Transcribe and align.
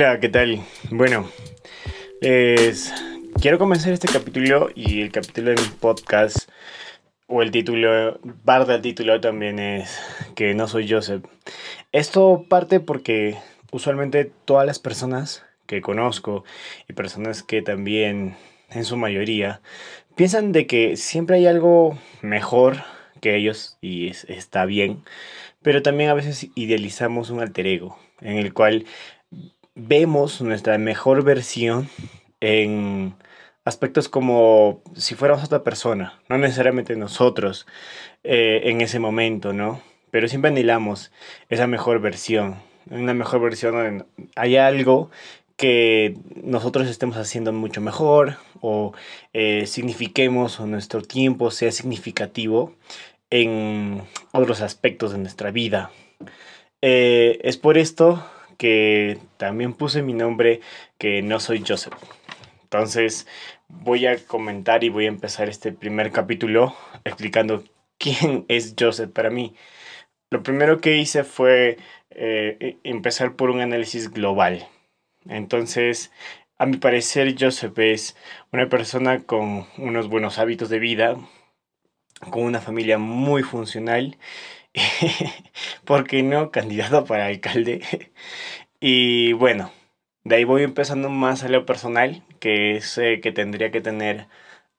Hola, 0.00 0.20
¿qué 0.20 0.28
tal? 0.28 0.60
Bueno, 0.90 1.28
les 2.20 2.94
quiero 3.42 3.58
comenzar 3.58 3.92
este 3.92 4.06
capítulo 4.06 4.68
y 4.72 5.00
el 5.00 5.10
capítulo 5.10 5.50
de 5.50 5.60
mi 5.60 5.68
podcast 5.80 6.48
o 7.26 7.42
el 7.42 7.50
título, 7.50 8.20
parte 8.44 8.70
del 8.70 8.80
título 8.80 9.20
también 9.20 9.58
es 9.58 9.98
que 10.36 10.54
no 10.54 10.68
soy 10.68 10.88
Joseph. 10.88 11.24
Esto 11.90 12.46
parte 12.48 12.78
porque 12.78 13.38
usualmente 13.72 14.30
todas 14.44 14.64
las 14.64 14.78
personas 14.78 15.44
que 15.66 15.80
conozco 15.80 16.44
y 16.88 16.92
personas 16.92 17.42
que 17.42 17.60
también 17.60 18.36
en 18.70 18.84
su 18.84 18.96
mayoría 18.96 19.62
piensan 20.14 20.52
de 20.52 20.68
que 20.68 20.96
siempre 20.96 21.38
hay 21.38 21.48
algo 21.48 21.98
mejor 22.22 22.84
que 23.20 23.34
ellos 23.34 23.78
y 23.80 24.10
está 24.28 24.64
bien, 24.64 25.02
pero 25.60 25.82
también 25.82 26.08
a 26.08 26.14
veces 26.14 26.46
idealizamos 26.54 27.30
un 27.30 27.40
alter 27.40 27.66
ego 27.66 27.98
en 28.20 28.36
el 28.36 28.54
cual 28.54 28.84
vemos 29.78 30.40
nuestra 30.42 30.76
mejor 30.76 31.22
versión 31.22 31.88
en 32.40 33.14
aspectos 33.64 34.08
como 34.08 34.82
si 34.96 35.14
fuéramos 35.14 35.44
otra 35.44 35.62
persona, 35.62 36.20
no 36.28 36.38
necesariamente 36.38 36.96
nosotros 36.96 37.66
eh, 38.24 38.62
en 38.64 38.80
ese 38.80 38.98
momento, 38.98 39.52
¿no? 39.52 39.80
Pero 40.10 40.28
siempre 40.28 40.50
anhelamos 40.50 41.12
esa 41.48 41.66
mejor 41.66 42.00
versión, 42.00 42.56
una 42.90 43.14
mejor 43.14 43.40
versión 43.40 44.06
hay 44.36 44.56
algo 44.56 45.10
que 45.56 46.16
nosotros 46.42 46.88
estemos 46.88 47.16
haciendo 47.16 47.52
mucho 47.52 47.80
mejor 47.80 48.36
o 48.60 48.92
eh, 49.32 49.66
signifiquemos 49.66 50.60
o 50.60 50.66
nuestro 50.66 51.02
tiempo 51.02 51.50
sea 51.50 51.72
significativo 51.72 52.74
en 53.30 54.02
otros 54.32 54.60
aspectos 54.60 55.12
de 55.12 55.18
nuestra 55.18 55.50
vida. 55.50 55.90
Eh, 56.80 57.40
es 57.42 57.56
por 57.56 57.76
esto 57.76 58.24
que 58.58 59.18
también 59.38 59.72
puse 59.72 60.02
mi 60.02 60.12
nombre 60.12 60.60
que 60.98 61.22
no 61.22 61.40
soy 61.40 61.64
Joseph. 61.66 61.94
Entonces 62.64 63.26
voy 63.68 64.06
a 64.06 64.18
comentar 64.18 64.84
y 64.84 64.90
voy 64.90 65.06
a 65.06 65.08
empezar 65.08 65.48
este 65.48 65.72
primer 65.72 66.12
capítulo 66.12 66.76
explicando 67.04 67.64
quién 67.98 68.44
es 68.48 68.74
Joseph 68.78 69.10
para 69.12 69.30
mí. 69.30 69.54
Lo 70.30 70.42
primero 70.42 70.80
que 70.80 70.98
hice 70.98 71.24
fue 71.24 71.78
eh, 72.10 72.56
e, 72.60 72.78
empezar 72.84 73.36
por 73.36 73.50
un 73.50 73.60
análisis 73.60 74.10
global. 74.10 74.68
Entonces, 75.26 76.12
a 76.58 76.66
mi 76.66 76.76
parecer, 76.76 77.34
Joseph 77.38 77.78
es 77.78 78.16
una 78.52 78.68
persona 78.68 79.22
con 79.24 79.66
unos 79.78 80.08
buenos 80.08 80.38
hábitos 80.38 80.68
de 80.68 80.78
vida, 80.78 81.16
con 82.30 82.42
una 82.42 82.60
familia 82.60 82.98
muy 82.98 83.42
funcional, 83.42 84.18
¿por 85.84 86.06
qué 86.06 86.22
no? 86.22 86.50
Candidato 86.50 87.04
para 87.04 87.26
alcalde. 87.26 87.82
y 88.80 89.32
bueno, 89.34 89.72
de 90.24 90.36
ahí 90.36 90.44
voy 90.44 90.62
empezando 90.62 91.08
más 91.10 91.44
a 91.44 91.48
lo 91.48 91.66
personal, 91.66 92.22
que 92.40 92.76
es 92.76 92.98
eh, 92.98 93.20
que 93.22 93.32
tendría 93.32 93.70
que 93.70 93.80
tener 93.80 94.26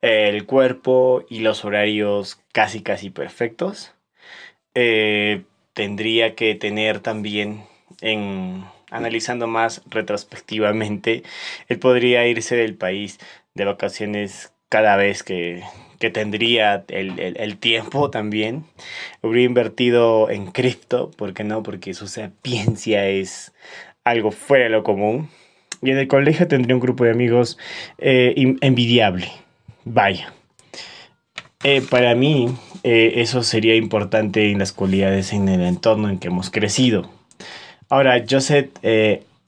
el 0.02 0.46
cuerpo 0.46 1.26
y 1.30 1.40
los 1.40 1.66
horarios 1.66 2.42
casi 2.54 2.82
casi 2.82 3.10
perfectos. 3.10 3.94
Eh, 4.76 5.44
tendría 5.74 6.36
que 6.36 6.56
tener 6.56 7.00
también 7.00 7.64
en 8.02 8.66
analizando 8.92 9.48
más 9.48 9.82
retrospectivamente, 9.90 11.24
él 11.68 11.80
podría 11.80 12.28
irse 12.28 12.56
del 12.56 12.76
país 12.76 13.20
de 13.54 13.66
vacaciones 13.66 14.54
cada 14.70 14.96
vez 14.96 15.24
que, 15.24 15.64
que 16.00 16.10
tendría 16.10 16.86
el, 16.88 17.20
el, 17.20 17.38
el, 17.38 17.58
tiempo 17.58 18.10
también. 18.10 18.64
Habría 19.22 19.46
invertido 19.46 20.30
en 20.30 20.48
cripto, 20.48 21.12
¿por 21.12 21.34
qué 21.34 21.44
no? 21.44 21.62
Porque 21.62 21.94
su 21.94 22.08
sapiencia 22.08 23.08
es 23.08 23.54
algo 24.04 24.32
fuera 24.32 24.66
de 24.66 24.70
lo 24.72 24.84
común. 24.84 25.30
Y 25.82 25.92
en 25.92 25.98
el 25.98 26.08
colegio 26.08 26.48
tendría 26.48 26.76
un 26.76 26.82
grupo 26.82 27.04
de 27.04 27.12
amigos 27.12 27.58
eh, 27.98 28.34
envidiable. 28.62 29.30
Vaya. 29.86 30.34
Eh, 31.64 31.82
para 31.82 32.16
mí, 32.16 32.56
eh, 32.84 33.14
eso 33.18 33.44
sería 33.44 33.76
importante 33.76 34.52
en 34.52 34.60
las 34.60 34.72
cualidades 34.72 35.34
en 35.34 35.50
el 35.50 35.62
entorno 35.62 36.10
en 36.10 36.18
que 36.18 36.30
hemos 36.30 36.50
crecido. 36.50 37.10
Ahora, 37.90 38.24
Joseph, 38.30 38.70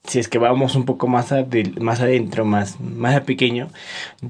si 0.04 0.18
es 0.18 0.28
que 0.28 0.38
vamos 0.38 0.74
un 0.74 0.84
poco 0.84 1.06
más, 1.06 1.32
más 1.80 2.00
adentro, 2.00 2.44
más, 2.44 2.80
más 2.80 3.16
a 3.16 3.24
pequeño, 3.24 3.68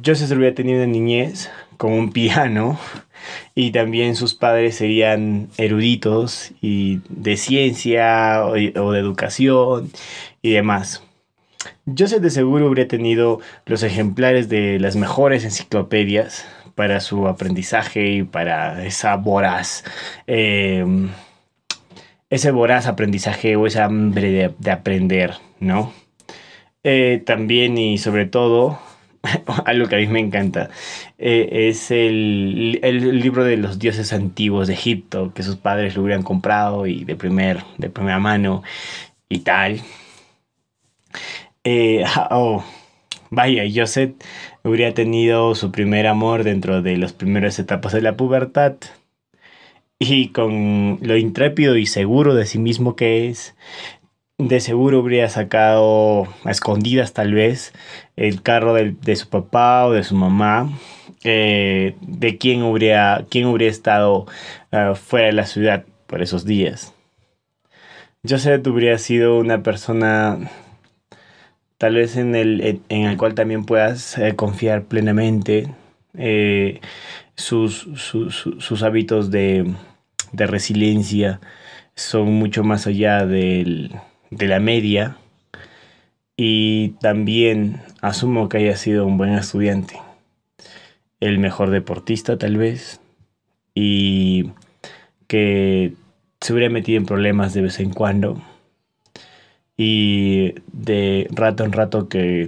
Joseph 0.04 0.30
hubiera 0.36 0.54
tenido 0.54 0.78
una 0.78 0.86
niñez 0.92 1.50
con 1.76 1.92
un 1.92 2.12
piano 2.12 2.78
y 3.54 3.72
también 3.72 4.16
sus 4.16 4.34
padres 4.34 4.76
serían 4.76 5.48
eruditos 5.56 6.52
y 6.60 7.00
de 7.08 7.36
ciencia 7.36 8.44
o, 8.44 8.52
de 8.54 8.98
educación 9.00 9.90
y 10.42 10.52
demás. 10.52 11.02
Joseph 11.86 12.20
de 12.20 12.30
seguro 12.30 12.66
habría 12.66 12.88
tenido 12.88 13.40
los 13.66 13.82
ejemplares 13.82 14.48
de 14.48 14.78
las 14.78 14.96
mejores 14.96 15.44
enciclopedias 15.44 16.46
para 16.74 17.00
su 17.00 17.28
aprendizaje 17.28 18.10
y 18.10 18.22
para 18.24 18.84
esa 18.84 19.16
voraz 19.16 19.84
eh, 20.26 20.84
ese 22.32 22.50
voraz 22.50 22.86
aprendizaje 22.86 23.56
o 23.56 23.66
esa 23.66 23.84
hambre 23.84 24.54
de, 24.58 24.70
aprender, 24.70 25.34
¿no? 25.60 25.92
Eh, 26.82 27.22
también 27.26 27.76
y 27.76 27.98
sobre 27.98 28.24
todo, 28.24 28.78
algo 29.66 29.86
que 29.86 29.96
a 29.96 29.98
mí 29.98 30.06
me 30.06 30.20
encanta, 30.20 30.70
eh, 31.18 31.68
es 31.68 31.90
el, 31.90 32.80
el, 32.82 33.20
libro 33.20 33.44
de 33.44 33.58
los 33.58 33.78
dioses 33.78 34.14
antiguos 34.14 34.68
de 34.68 34.72
Egipto, 34.72 35.34
que 35.34 35.42
sus 35.42 35.56
padres 35.56 35.94
lo 35.94 36.04
hubieran 36.04 36.22
comprado 36.22 36.86
y 36.86 37.04
de, 37.04 37.16
primer, 37.16 37.64
de 37.76 37.90
primera 37.90 38.18
mano 38.18 38.62
y 39.28 39.40
tal. 39.40 39.82
Eh, 41.64 42.02
oh, 42.30 42.64
vaya, 43.28 43.64
Joseph 43.72 44.14
hubiera 44.64 44.94
tenido 44.94 45.54
su 45.54 45.70
primer 45.70 46.06
amor 46.06 46.44
dentro 46.44 46.80
de 46.80 46.96
las 46.96 47.12
primeras 47.12 47.58
etapas 47.58 47.92
de 47.92 48.00
la 48.00 48.16
pubertad 48.16 48.76
y 50.10 50.28
con 50.28 50.98
lo 51.00 51.16
intrépido 51.16 51.76
y 51.76 51.86
seguro 51.86 52.34
de 52.34 52.46
sí 52.46 52.58
mismo 52.58 52.96
que 52.96 53.28
es, 53.28 53.54
de 54.38 54.60
seguro 54.60 54.98
habría 54.98 55.28
sacado 55.28 56.26
a 56.44 56.50
escondidas 56.50 57.12
tal 57.12 57.34
vez 57.34 57.72
el 58.16 58.42
carro 58.42 58.74
de, 58.74 59.16
su 59.16 59.28
papá 59.28 59.86
o 59.86 59.92
de 59.92 60.02
su 60.02 60.14
mamá, 60.16 60.70
eh, 61.24 61.94
de 62.00 62.38
quién 62.38 62.62
habría, 62.62 63.24
quién 63.30 63.46
habría 63.46 63.68
estado 63.68 64.26
uh, 64.72 64.94
fuera 64.94 65.26
de 65.26 65.32
la 65.32 65.46
ciudad 65.46 65.84
por 66.06 66.22
esos 66.22 66.44
días. 66.44 66.94
Joseph 68.28 68.66
habría 68.66 68.98
sido 68.98 69.38
una 69.38 69.62
persona 69.62 70.50
tal 71.78 71.94
vez 71.96 72.16
en 72.16 72.34
el, 72.34 72.80
en 72.88 73.02
el 73.02 73.16
cual 73.16 73.34
también 73.34 73.64
puedas 73.64 74.18
eh, 74.18 74.34
confiar 74.36 74.84
plenamente. 74.84 75.68
Eh, 76.14 76.80
sus, 77.34 77.88
sus 77.96 78.82
hábitos 78.82 79.30
de, 79.30 79.74
de 80.32 80.46
resiliencia 80.46 81.40
son 81.94 82.32
mucho 82.32 82.64
más 82.64 82.86
allá 82.86 83.26
del, 83.26 83.92
de 84.30 84.46
la 84.46 84.60
media. 84.60 85.16
Y 86.36 86.90
también 87.00 87.82
asumo 88.00 88.48
que 88.48 88.58
haya 88.58 88.76
sido 88.76 89.06
un 89.06 89.18
buen 89.18 89.34
estudiante, 89.34 90.00
el 91.20 91.38
mejor 91.38 91.70
deportista 91.70 92.38
tal 92.38 92.56
vez 92.56 93.00
y 93.74 94.50
que 95.26 95.94
se 96.40 96.52
hubiera 96.52 96.70
metido 96.70 96.98
en 96.98 97.06
problemas 97.06 97.54
de 97.54 97.62
vez 97.62 97.80
en 97.80 97.92
cuando. 97.92 98.42
Y 99.76 100.54
de 100.72 101.28
rato 101.30 101.64
en 101.64 101.72
rato 101.72 102.08
que 102.08 102.46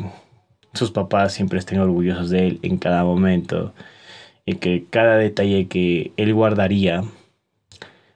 sus 0.73 0.91
papás 0.91 1.33
siempre 1.33 1.59
estén 1.59 1.79
orgullosos 1.79 2.31
de 2.31 2.47
él 2.47 2.59
en 2.63 2.79
cada 2.79 3.05
momento 3.05 3.73
y 4.45 4.57
que 4.57 4.85
cada 4.91 5.17
detalle 5.17 5.69
que 5.69 6.13
él 6.17 6.35
guardaría 6.35 7.05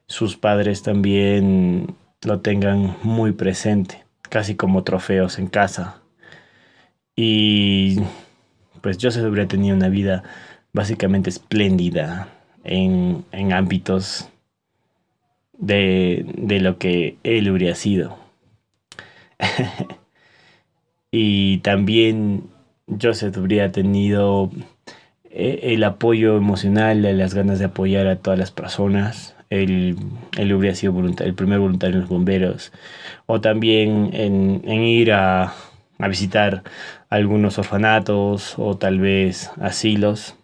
sus 0.09 0.37
padres 0.37 0.83
también 0.83 1.95
lo 2.23 2.41
tengan 2.41 2.97
muy 3.03 3.33
presente, 3.33 4.05
casi 4.23 4.57
como 4.57 4.83
trofeos 4.83 5.39
en 5.39 5.47
casa. 5.47 6.01
Y 7.15 8.01
pues 8.81 8.99
Joseph 9.01 9.25
habría 9.25 9.47
tenido 9.47 9.77
una 9.77 9.89
vida 9.89 10.25
básicamente 10.73 11.31
espléndida 11.31 12.29
en, 12.65 13.25
en 13.33 13.53
ámbitos 13.53 14.31
de, 15.53 16.25
de 16.37 16.61
lo 16.61 16.79
que 16.79 17.19
él 17.23 17.49
habría 17.49 17.75
sido. 17.75 18.19
y 21.11 21.59
también 21.59 22.45
Joseph 23.01 23.37
habría 23.37 23.73
tenido 23.73 24.51
eh, 25.25 25.61
el 25.75 25.85
apoyo 25.85 26.37
emocional, 26.37 27.03
las 27.03 27.35
ganas 27.35 27.59
de 27.59 27.67
apoyar 27.67 28.07
a 28.07 28.17
todas 28.17 28.39
las 28.39 28.51
personas 28.51 29.35
él, 29.51 29.97
él 30.37 30.53
hubiera 30.53 30.75
sido 30.75 30.95
el 31.01 31.35
primer 31.35 31.59
voluntario 31.59 31.97
en 31.97 32.01
los 32.03 32.11
bomberos, 32.11 32.73
o 33.27 33.41
también 33.41 34.11
en, 34.13 34.63
en 34.65 34.83
ir 34.83 35.13
a, 35.13 35.55
a, 35.99 36.09
visitar 36.09 36.63
algunos 37.11 37.59
orfanatos 37.59 38.55
o 38.59 38.77
tal 38.77 39.01
vez 39.01 39.51
asilos, 39.61 40.37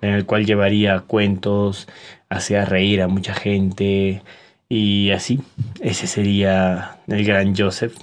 en 0.00 0.10
el 0.14 0.26
cual 0.26 0.46
llevaría 0.46 1.00
cuentos, 1.00 1.88
hacía 2.28 2.64
reír 2.64 3.02
a 3.02 3.08
mucha 3.08 3.34
gente 3.34 4.22
Y 4.68 5.10
así, 5.12 5.40
ese 5.80 6.06
sería 6.08 6.98
el 7.06 7.24
gran 7.24 7.54
Joseph, 7.56 7.94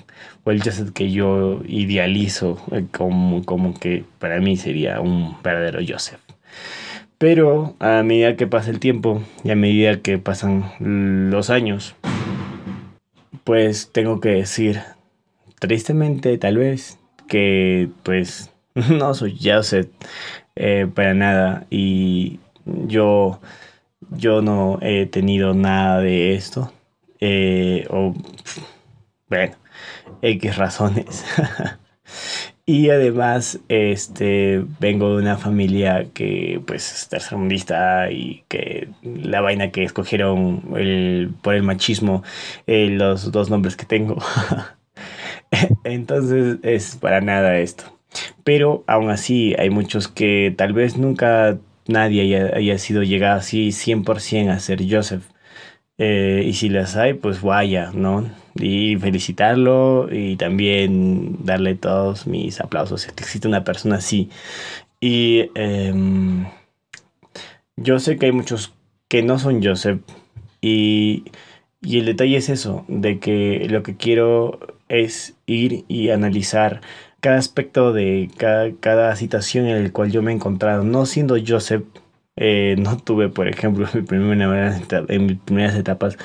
o 0.45 0.51
el 0.51 0.63
Joseph 0.63 0.91
que 0.93 1.11
yo 1.11 1.61
idealizo 1.67 2.57
eh, 2.71 2.85
como, 2.91 3.43
como 3.43 3.73
que 3.73 4.05
para 4.19 4.39
mí 4.39 4.55
sería 4.57 5.01
un 5.01 5.35
verdadero 5.43 5.79
Joseph. 5.85 6.21
Pero 7.23 7.73
a 7.79 8.03
medida 8.03 8.35
que 8.35 8.47
pasa 8.47 8.69
el 8.69 8.81
tiempo 8.81 9.23
y 9.45 9.51
a 9.51 9.55
medida 9.55 10.01
que 10.01 10.17
pasan 10.17 10.73
los 11.31 11.49
años, 11.49 11.95
pues 13.45 13.93
tengo 13.93 14.19
que 14.19 14.27
decir, 14.27 14.81
tristemente 15.57 16.37
tal 16.37 16.57
vez, 16.57 16.99
que 17.29 17.87
pues 18.03 18.51
no 18.89 19.13
soy 19.13 19.39
Joseph 19.41 19.87
para 20.95 21.13
nada 21.13 21.65
y 21.69 22.41
yo 22.65 23.39
yo 24.11 24.41
no 24.41 24.79
he 24.81 25.05
tenido 25.05 25.53
nada 25.53 26.01
de 26.01 26.35
esto. 26.35 26.73
Eh, 27.21 27.87
o, 27.89 28.13
bueno, 29.29 29.55
X 30.21 30.57
razones. 30.57 31.23
y 32.65 32.89
además, 32.89 33.59
este, 33.67 34.63
vengo 34.79 35.09
de 35.15 35.21
una 35.21 35.37
familia 35.37 36.07
que, 36.13 36.61
pues, 36.65 36.93
es 36.93 37.09
tercermundista 37.09 38.09
y 38.09 38.43
que 38.47 38.89
la 39.03 39.41
vaina 39.41 39.71
que 39.71 39.83
escogieron 39.83 40.63
el, 40.77 41.33
por 41.41 41.55
el 41.55 41.63
machismo, 41.63 42.23
eh, 42.65 42.87
los 42.89 43.31
dos 43.33 43.49
nombres 43.49 43.75
que 43.75 43.85
tengo. 43.85 44.17
Entonces, 45.83 46.57
es 46.63 46.95
para 46.95 47.19
nada 47.21 47.59
esto. 47.59 47.83
Pero 48.43 48.83
aún 48.87 49.09
así, 49.09 49.55
hay 49.59 49.69
muchos 49.69 50.07
que 50.07 50.53
tal 50.57 50.73
vez 50.73 50.97
nunca 50.97 51.57
nadie 51.87 52.21
haya, 52.53 52.77
sido 52.77 53.03
llegado 53.03 53.39
así 53.39 53.69
100% 53.69 54.51
a 54.51 54.59
ser 54.59 54.79
Joseph. 54.89 55.23
Eh, 55.97 56.43
y 56.45 56.53
si 56.53 56.69
las 56.69 56.95
hay, 56.95 57.13
pues 57.13 57.41
vaya, 57.41 57.91
¿no? 57.93 58.29
Y 58.55 58.95
felicitarlo 58.97 60.09
y 60.11 60.35
también 60.37 61.45
darle 61.45 61.75
todos 61.75 62.27
mis 62.27 62.59
aplausos. 62.61 63.05
que 63.05 63.23
existe 63.23 63.47
una 63.47 63.63
persona 63.63 63.97
así. 63.97 64.29
Y 64.99 65.49
em, 65.55 66.45
yo 67.75 67.99
sé 67.99 68.17
que 68.17 68.27
hay 68.27 68.31
muchos 68.31 68.73
que 69.07 69.23
no 69.23 69.39
son 69.39 69.63
Joseph. 69.63 70.01
Y, 70.61 71.25
y 71.81 71.99
el 71.99 72.05
detalle 72.05 72.37
es 72.37 72.49
eso, 72.49 72.85
de 72.87 73.19
que 73.19 73.67
lo 73.69 73.83
que 73.83 73.97
quiero 73.97 74.59
es 74.89 75.35
ir 75.45 75.85
y 75.87 76.09
analizar 76.09 76.81
cada 77.23 77.37
aspecto 77.37 77.93
de 77.93 78.29
cada, 78.37 79.15
situación 79.15 79.65
en 79.65 79.81
la 79.81 79.91
cual 79.91 80.11
yo 80.11 80.21
me 80.21 80.31
he 80.31 80.35
encontrado. 80.35 80.83
No 80.83 81.05
siendo 81.05 81.37
Joseph, 81.45 81.83
eh, 82.35 82.75
no 82.79 82.97
tuve, 82.97 83.29
por 83.29 83.47
ejemplo, 83.47 83.87
mi 83.93 84.01
primera, 84.01 84.79
en 85.09 85.25
mis 85.25 85.37
primeras 85.37 85.75
etapas 85.75 86.17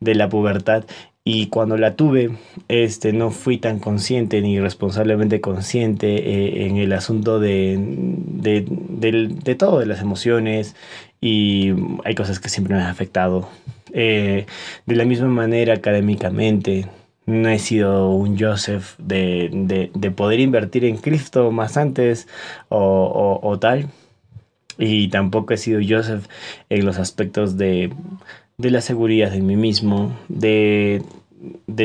de 0.00 0.14
la 0.14 0.28
pubertad. 0.28 0.84
Y 1.22 1.48
cuando 1.48 1.76
la 1.76 1.96
tuve, 1.96 2.30
este, 2.68 3.12
no 3.12 3.30
fui 3.30 3.58
tan 3.58 3.78
consciente 3.78 4.40
ni 4.40 4.58
responsablemente 4.58 5.40
consciente 5.40 6.06
eh, 6.16 6.66
en 6.66 6.78
el 6.78 6.92
asunto 6.94 7.38
de, 7.38 7.76
de, 7.78 8.66
de, 8.66 9.54
todo, 9.54 9.80
de 9.80 9.86
las 9.86 10.00
emociones. 10.00 10.74
Y 11.20 11.72
hay 12.04 12.14
cosas 12.14 12.40
que 12.40 12.48
siempre 12.48 12.74
me 12.74 12.82
han 12.82 12.88
afectado. 12.88 13.48
Eh, 13.92 14.46
de 14.86 14.96
la 14.96 15.04
misma 15.04 15.28
manera 15.28 15.74
académicamente, 15.74 16.86
no 17.26 17.48
he 17.48 17.58
sido 17.58 18.10
un 18.10 18.38
Joseph 18.38 18.96
de, 18.98 19.90
poder 20.16 20.40
invertir 20.40 20.84
en 20.84 20.96
cripto 20.96 21.50
más 21.52 21.76
antes 21.76 22.28
o, 22.68 23.58
tal. 23.60 23.88
Y 24.80 25.08
tampoco 25.08 25.54
he 25.54 25.56
sido 25.56 25.80
Joseph 25.86 26.26
en 26.70 26.84
los 26.84 26.98
aspectos 26.98 27.56
de, 27.56 27.92
la 28.58 28.80
seguridad 28.80 29.30
de 29.30 29.40
mí 29.40 29.56
mismo, 29.56 30.16
de, 30.28 31.02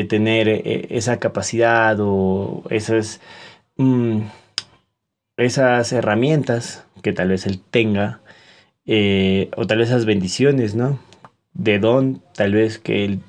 tener 0.08 0.48
eh, 0.48 0.88
esa 0.90 1.18
capacidad 1.18 1.96
o 2.00 2.64
esas, 2.70 3.20
mm, 3.76 4.22
esas 5.36 5.92
herramientas 5.92 6.84
que 7.02 7.12
tal 7.12 7.28
vez 7.28 7.46
él 7.46 7.60
tenga, 7.70 8.20
eh, 8.86 9.50
o 9.56 9.66
tal 9.66 9.78
vez 9.78 9.88
esas 9.88 10.06
bendiciones, 10.06 10.74
¿no? 10.74 10.98
De 11.54 11.78
don, 11.78 12.22
tal 12.34 12.52
vez 12.52 12.78
que 12.78 13.04
él 13.04 13.20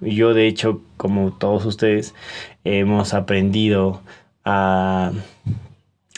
y 0.00 0.14
Yo, 0.14 0.34
de 0.34 0.46
hecho, 0.46 0.80
como 0.96 1.32
todos 1.32 1.66
ustedes, 1.66 2.14
hemos 2.64 3.12
aprendido 3.14 4.00
a, 4.44 5.12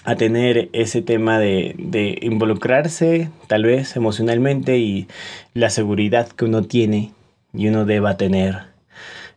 a 0.04 0.16
tener 0.16 0.68
ese 0.72 1.02
tema 1.02 1.38
de, 1.38 1.74
de, 1.78 2.18
involucrarse, 2.22 3.30
tal 3.46 3.64
vez 3.64 3.96
emocionalmente, 3.96 4.78
y 4.78 5.08
la 5.54 5.70
seguridad 5.70 6.28
que 6.28 6.44
uno 6.44 6.62
tiene 6.62 7.12
y 7.54 7.68
uno 7.68 7.84
deba 7.84 8.16
tener 8.16 8.74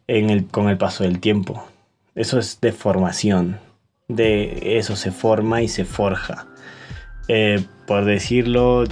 en 0.07 0.29
el, 0.29 0.45
con 0.45 0.69
el 0.69 0.77
paso 0.77 1.03
del 1.03 1.19
tiempo. 1.19 1.65
Eso 2.15 2.39
es 2.39 2.59
de 2.61 2.71
formación. 2.71 3.59
De 4.07 4.77
eso 4.77 4.95
se 4.95 5.11
forma 5.11 5.61
y 5.61 5.67
se 5.67 5.85
forja. 5.85 6.47
Eh, 7.27 7.63
por 7.85 8.05
decirlo, 8.05 8.85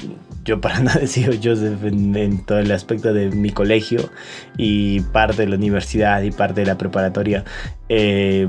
yo 0.44 0.62
para 0.62 0.80
nada 0.82 1.02
he 1.02 1.08
sido 1.08 1.34
Joseph 1.42 1.84
en, 1.84 2.46
todo 2.46 2.60
el 2.60 2.72
aspecto 2.72 3.14
de 3.14 3.32
mi 3.32 3.50
colegio 3.50 4.10
y 4.58 5.02
parte 5.02 5.44
de 5.44 5.50
la 5.50 5.56
universidad 5.56 6.22
y 6.22 6.32
parte 6.32 6.62
de 6.62 6.68
la 6.68 6.78
preparatoria. 6.78 7.44
Eh, 7.90 8.48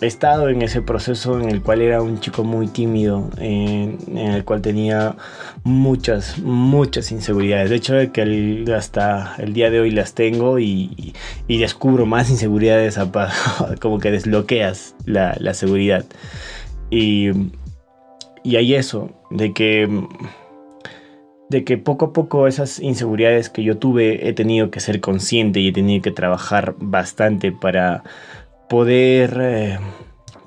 he 0.00 0.06
estado 0.06 0.48
en 0.48 0.62
ese 0.62 0.80
proceso 0.80 1.38
en 1.40 1.50
el 1.50 1.62
cual 1.62 1.82
era 1.82 2.02
un 2.02 2.20
chico 2.20 2.42
muy 2.42 2.68
tímido, 2.68 3.28
en, 3.38 3.98
el 4.16 4.44
cual 4.44 4.62
tenía 4.62 5.16
muchas, 5.62 6.38
muchas 6.38 7.12
inseguridades. 7.12 7.70
De 7.70 7.76
hecho, 7.76 7.94
que 8.12 8.64
hasta 8.74 9.34
el 9.38 9.52
día 9.52 9.70
de 9.70 9.80
hoy 9.80 9.90
las 9.90 10.14
tengo 10.14 10.58
y, 10.58 11.14
descubro 11.48 12.06
más 12.06 12.30
inseguridades, 12.30 12.98
como 13.80 13.98
que 13.98 14.10
desbloqueas 14.10 14.94
la, 15.04 15.36
la 15.38 15.54
seguridad. 15.54 16.04
Y, 16.90 17.30
y 18.42 18.56
hay 18.56 18.74
eso, 18.74 19.10
de 19.30 19.52
que 19.52 19.88
de 21.50 21.64
que 21.64 21.78
poco 21.78 22.06
a 22.06 22.12
poco 22.12 22.46
esas 22.46 22.78
inseguridades 22.78 23.50
que 23.50 23.64
yo 23.64 23.76
tuve 23.76 24.28
he 24.28 24.32
tenido 24.32 24.70
que 24.70 24.78
ser 24.78 25.00
consciente 25.00 25.58
y 25.58 25.68
he 25.68 25.72
tenido 25.72 26.00
que 26.00 26.12
trabajar 26.12 26.76
bastante 26.78 27.50
para 27.50 28.04
poder 28.70 29.36
eh, 29.40 29.78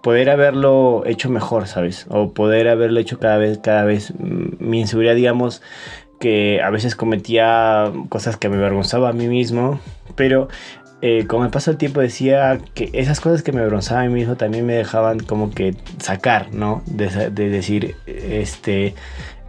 poder 0.01 0.29
haberlo 0.29 1.03
hecho 1.05 1.29
mejor, 1.29 1.67
¿sabes? 1.67 2.07
O 2.09 2.31
poder 2.31 2.69
haberlo 2.69 3.01
hecho 3.01 3.19
cada 3.19 3.37
vez 3.37 3.59
cada 3.61 3.83
vez 3.83 4.13
mm, 4.17 4.65
mi 4.65 4.79
inseguridad, 4.79 5.13
digamos, 5.13 5.61
que 6.21 6.61
a 6.61 6.69
veces 6.69 6.95
cometía 6.95 7.91
cosas 8.07 8.37
que 8.37 8.47
me 8.47 8.55
avergonzaba 8.55 9.09
a 9.09 9.13
mí 9.13 9.27
mismo, 9.27 9.81
pero 10.15 10.47
eh, 11.01 11.27
con 11.27 11.43
el 11.43 11.51
paso 11.51 11.71
del 11.71 11.77
tiempo 11.77 11.99
decía 11.99 12.59
que 12.73 12.89
esas 12.93 13.19
cosas 13.19 13.43
que 13.43 13.51
me 13.51 13.59
avergonzaba 13.59 14.03
a 14.03 14.05
mí 14.05 14.13
mismo 14.13 14.37
también 14.37 14.65
me 14.65 14.75
dejaban 14.75 15.19
como 15.19 15.51
que 15.51 15.75
sacar, 15.99 16.53
¿no? 16.53 16.81
De, 16.85 17.29
de 17.29 17.49
decir, 17.49 17.97
este, 18.07 18.95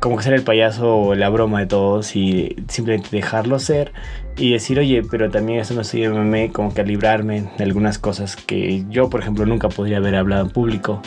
como 0.05 0.19
que 0.19 0.25
ser 0.25 0.35
el 0.35 0.43
payaso 0.43 0.99
o 0.99 1.15
la 1.15 1.31
broma 1.31 1.61
de 1.61 1.67
todos 1.67 2.15
y 2.15 2.57
simplemente 2.69 3.09
dejarlo 3.11 3.59
ser 3.59 3.91
y 4.37 4.53
decir, 4.53 4.79
oye, 4.79 5.03
pero 5.11 5.31
también 5.31 5.61
eso 5.61 5.73
no 5.73 5.83
sirve 5.83 6.51
como 6.53 6.75
que 6.75 6.83
a 6.83 6.85
librarme 6.85 7.49
de 7.57 7.65
algunas 7.65 7.99
cosas 7.99 8.37
que 8.37 8.85
yo, 8.91 9.09
por 9.09 9.23
ejemplo, 9.23 9.47
nunca 9.47 9.71
podría 9.71 9.97
haber 9.97 10.17
hablado 10.17 10.43
en 10.45 10.51
público 10.51 11.01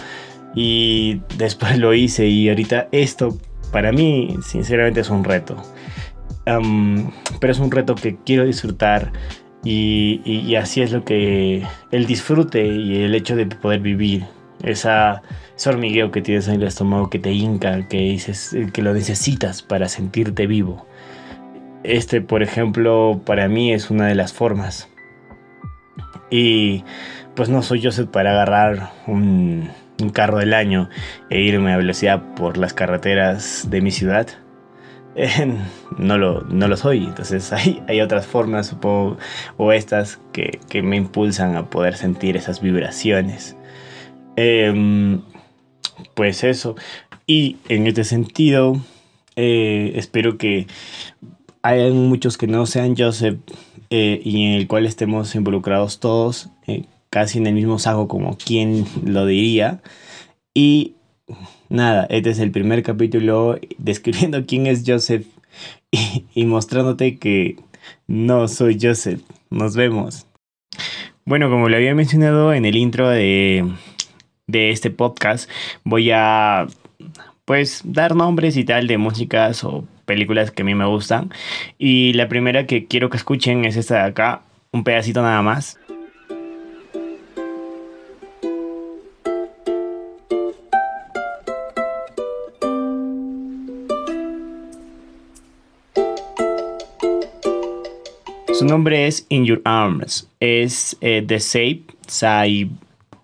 y 0.56 1.22
después 1.38 1.78
lo 1.78 1.94
hice 1.94 2.26
y 2.26 2.50
ahorita 2.50 2.88
esto 2.92 3.38
para 3.72 3.92
mí 3.92 4.36
sinceramente 4.42 5.02
es 5.02 5.12
un 5.12 5.24
reto. 5.24 5.58
pero 6.44 7.52
es 7.52 7.60
un 7.60 7.70
reto 7.70 7.94
que 7.94 8.18
quiero 8.26 8.46
disfrutar 8.46 9.12
y, 9.64 10.22
y 10.26 10.56
así 10.56 10.82
es 10.82 10.92
lo 10.92 11.06
que 11.06 11.62
el 11.92 12.08
disfrute 12.08 12.66
y 12.66 13.04
el 13.04 13.14
hecho 13.14 13.36
de 13.36 13.46
poder 13.46 13.80
vivir 13.80 14.26
esa 14.64 15.22
ese 15.58 15.70
hormigueo 15.70 16.12
que 16.12 16.22
tienes 16.22 16.48
en 16.48 16.56
el 16.62 16.64
estómago 16.68 17.10
que 17.10 17.18
te 17.18 17.32
hinca, 17.32 17.88
que 17.88 17.98
dices 17.98 18.56
que 18.72 18.82
lo 18.84 18.94
necesitas 18.94 19.64
para 19.64 19.90
sentirte 19.90 20.46
vivo. 20.46 20.86
Este, 21.84 22.22
por 22.22 22.44
ejemplo, 22.44 23.22
para 23.26 23.48
mí 23.48 23.74
es 23.74 23.90
una 23.90 24.06
de 24.08 24.14
las 24.14 24.34
formas. 24.34 24.88
Y 26.30 26.84
pues 27.36 27.50
no 27.50 27.64
soy 27.64 27.84
Joseph 27.84 28.10
para 28.10 28.32
agarrar 28.32 28.92
un, 29.08 29.70
carro 30.14 30.38
del 30.38 30.54
año 30.54 30.90
e 31.32 31.42
irme 31.42 31.74
a 31.74 31.78
velocidad 31.78 32.22
por 32.36 32.58
las 32.58 32.74
carreteras 32.76 33.68
de 33.68 33.82
mi 33.82 33.90
ciudad. 33.90 34.28
no, 35.98 36.20
lo, 36.20 36.42
no 36.42 36.68
lo 36.68 36.78
soy. 36.78 37.06
Entonces 37.06 37.52
hay, 37.54 37.82
hay 37.88 38.02
otras 38.02 38.28
formas, 38.28 38.68
supongo, 38.68 39.18
o 39.58 39.74
estas 39.74 40.20
que, 40.34 40.60
me 40.84 40.98
impulsan 40.98 41.56
a 41.56 41.66
poder 41.66 41.96
sentir 41.96 42.38
esas 42.38 42.62
vibraciones. 42.62 43.56
Eh, 44.36 45.20
pues 46.14 46.44
eso. 46.44 46.76
Y 47.26 47.58
en 47.70 47.88
este 47.88 48.04
sentido, 48.04 48.82
eh, 49.36 49.94
espero 49.96 50.38
que 50.38 50.68
haya 51.62 51.90
muchos 51.92 52.38
que 52.38 52.48
no 52.48 52.66
sean 52.66 52.96
Joseph 52.98 53.40
eh, 53.90 54.22
y 54.24 54.46
en 54.46 54.54
el 54.54 54.68
cual 54.68 54.86
estemos 54.86 55.36
involucrados 55.36 56.00
todos, 56.00 56.50
eh, 56.68 56.86
casi 57.10 57.38
en 57.38 57.48
el 57.48 57.54
mismo 57.54 57.80
saco 57.80 58.08
como 58.08 58.38
quien 58.38 58.86
lo 59.06 59.26
diría. 59.26 59.82
Y 60.54 60.94
nada, 61.70 62.08
este 62.10 62.30
es 62.30 62.40
el 62.40 62.52
primer 62.52 62.84
capítulo 62.84 63.60
describiendo 63.78 64.46
quién 64.46 64.68
es 64.68 64.84
Joseph 64.86 65.26
y, 65.92 66.26
y 66.34 66.46
mostrándote 66.46 67.18
que 67.18 67.58
No 68.08 68.48
soy 68.48 68.78
Joseph. 68.82 69.22
Nos 69.50 69.76
vemos. 69.76 70.28
Bueno, 71.26 71.50
como 71.50 71.68
lo 71.68 71.76
había 71.76 71.94
mencionado 71.94 72.54
en 72.54 72.66
el 72.66 72.78
intro 72.78 73.10
de, 73.10 73.66
de 74.48 74.72
este 74.72 74.90
podcast, 74.90 75.50
voy 75.84 76.12
a 76.12 76.68
pues 77.44 77.82
dar 77.84 78.16
nombres 78.16 78.56
y 78.58 78.64
tal 78.64 78.88
de 78.88 78.98
músicas 78.98 79.64
o 79.64 79.86
películas 80.06 80.52
que 80.52 80.62
a 80.62 80.66
mí 80.66 80.74
me 80.74 80.86
gustan. 80.86 81.32
Y 81.78 82.14
la 82.14 82.30
primera 82.30 82.66
que 82.66 82.88
quiero 82.88 83.10
que 83.10 83.18
escuchen 83.18 83.66
es 83.66 83.76
esta 83.76 83.96
de 83.96 84.10
acá, 84.10 84.42
un 84.72 84.84
pedacito 84.84 85.22
nada 85.22 85.42
más. 85.42 85.78
Su 98.54 98.66
nombre 98.66 99.06
es 99.06 99.26
In 99.30 99.46
Your 99.46 99.62
Arms. 99.66 100.28
Es 100.40 100.98
eh, 101.02 101.24
The 101.26 101.40
Safe, 101.40 101.84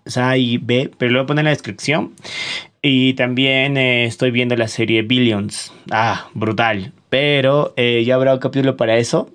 Sai, 0.06 0.58
Sai 0.58 0.58
B, 0.58 0.90
pero 0.96 1.12
lo 1.12 1.18
voy 1.18 1.24
a 1.24 1.26
poner 1.26 1.42
en 1.42 1.44
la 1.46 1.50
descripción. 1.50 2.12
Y 2.82 3.14
también 3.14 3.76
eh, 3.76 4.04
estoy 4.04 4.30
viendo 4.30 4.56
la 4.56 4.68
serie 4.68 5.02
Billions. 5.02 5.72
Ah, 5.90 6.28
brutal. 6.34 6.92
Pero 7.08 7.72
eh, 7.76 8.04
ya 8.04 8.16
habrá 8.16 8.34
un 8.34 8.40
capítulo 8.40 8.76
para 8.76 8.98
eso. 8.98 9.30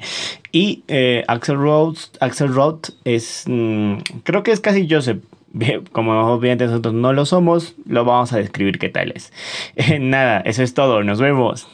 y 0.52 0.84
Axel 1.26 1.56
Road, 1.56 1.96
Axel 2.20 2.54
Road 2.54 2.78
es. 3.04 3.44
Mm, 3.46 3.96
creo 4.22 4.42
que 4.42 4.52
es 4.52 4.60
casi 4.60 4.88
Joseph. 4.88 5.18
Como 5.92 6.12
obviamente 6.32 6.66
nosotros 6.66 6.94
no 6.94 7.12
lo 7.12 7.26
somos, 7.26 7.74
lo 7.86 8.04
vamos 8.04 8.32
a 8.32 8.38
describir 8.38 8.78
qué 8.78 8.88
tal 8.88 9.12
es. 9.12 9.32
nada, 10.00 10.40
eso 10.40 10.62
es 10.62 10.74
todo. 10.74 11.02
Nos 11.02 11.20
vemos. 11.20 11.66